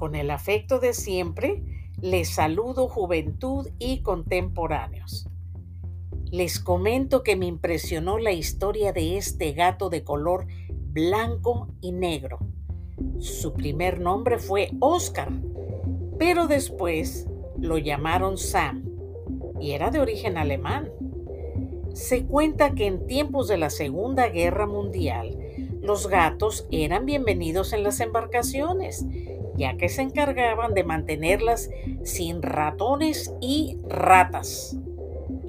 [0.00, 1.62] Con el afecto de siempre,
[2.00, 5.28] les saludo juventud y contemporáneos.
[6.30, 12.38] Les comento que me impresionó la historia de este gato de color blanco y negro.
[13.18, 15.30] Su primer nombre fue Oscar,
[16.18, 17.28] pero después
[17.58, 18.86] lo llamaron Sam
[19.60, 20.90] y era de origen alemán.
[21.92, 25.36] Se cuenta que en tiempos de la Segunda Guerra Mundial,
[25.82, 29.04] los gatos eran bienvenidos en las embarcaciones
[29.60, 31.68] ya que se encargaban de mantenerlas
[32.02, 34.74] sin ratones y ratas.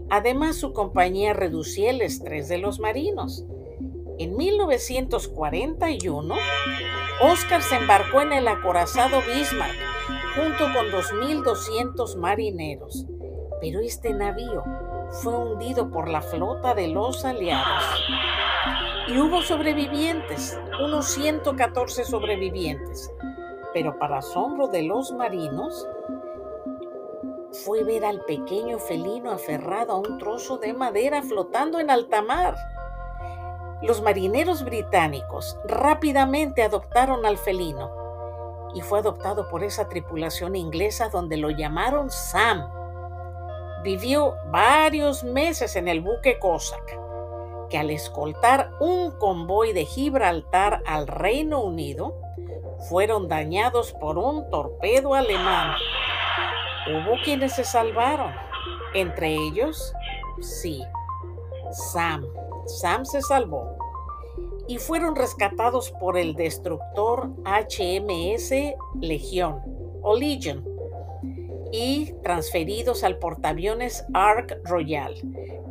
[0.09, 3.45] Además, su compañía reducía el estrés de los marinos.
[4.19, 6.35] En 1941,
[7.21, 9.77] Oscar se embarcó en el acorazado Bismarck
[10.35, 13.05] junto con 2.200 marineros,
[13.61, 14.61] pero este navío
[15.23, 17.85] fue hundido por la flota de los aliados.
[19.07, 23.09] Y hubo sobrevivientes, unos 114 sobrevivientes,
[23.73, 25.87] pero para asombro de los marinos,
[27.65, 32.55] fue ver al pequeño felino aferrado a un trozo de madera flotando en alta mar.
[33.81, 37.91] Los marineros británicos rápidamente adoptaron al felino
[38.73, 42.69] y fue adoptado por esa tripulación inglesa donde lo llamaron Sam.
[43.83, 46.99] Vivió varios meses en el buque Cossack,
[47.69, 52.15] que al escoltar un convoy de Gibraltar al Reino Unido,
[52.89, 55.75] fueron dañados por un torpedo alemán.
[56.87, 58.31] Hubo quienes se salvaron,
[58.93, 59.93] entre ellos,
[60.39, 60.83] sí,
[61.71, 62.25] Sam.
[62.65, 63.75] Sam se salvó
[64.67, 68.53] y fueron rescatados por el destructor HMS
[68.99, 69.61] Legión
[70.01, 70.65] o Legion
[71.71, 75.15] y transferidos al portaaviones Ark Royal,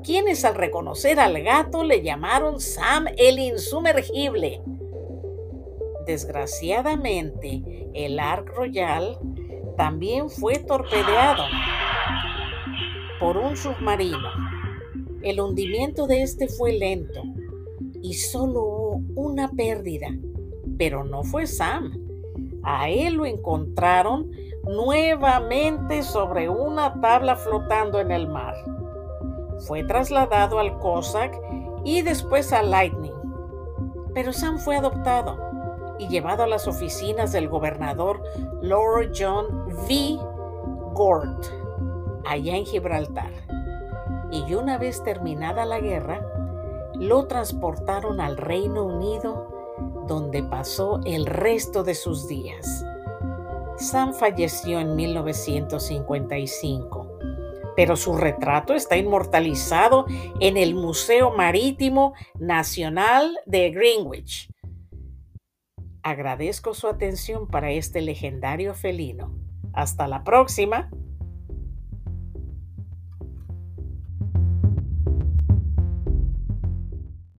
[0.02, 4.62] quienes al reconocer al gato le llamaron Sam el insumergible.
[6.10, 7.62] Desgraciadamente,
[7.94, 9.16] el Ark Royal
[9.76, 11.44] también fue torpedeado
[13.20, 14.28] por un submarino.
[15.22, 17.22] El hundimiento de este fue lento
[18.02, 20.08] y solo hubo una pérdida,
[20.76, 21.92] pero no fue Sam.
[22.64, 24.32] A él lo encontraron
[24.64, 28.56] nuevamente sobre una tabla flotando en el mar.
[29.60, 31.40] Fue trasladado al Cossack
[31.84, 33.14] y después al Lightning.
[34.12, 35.50] Pero Sam fue adoptado
[36.00, 38.22] y llevado a las oficinas del gobernador
[38.62, 40.18] Lord John V.
[40.94, 41.44] Gort,
[42.24, 43.30] allá en Gibraltar.
[44.30, 46.26] Y una vez terminada la guerra,
[46.94, 52.82] lo transportaron al Reino Unido, donde pasó el resto de sus días.
[53.76, 57.08] Sam falleció en 1955,
[57.76, 60.06] pero su retrato está inmortalizado
[60.40, 64.50] en el Museo Marítimo Nacional de Greenwich
[66.02, 69.34] Agradezco su atención para este legendario felino.
[69.72, 70.90] Hasta la próxima.